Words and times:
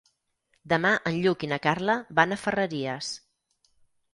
Demà 0.71 0.93
en 1.09 1.17
Lluc 1.25 1.45
i 1.47 1.49
na 1.53 1.59
Carla 1.67 1.99
van 2.21 2.33
a 2.33 2.39
Ferreries. 2.45 3.13